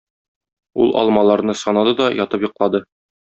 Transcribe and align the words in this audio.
Ул 0.85 0.95
алмаларны 1.01 1.55
санады 1.61 1.95
да 2.01 2.09
ятып 2.25 2.47
йоклады. 2.49 2.85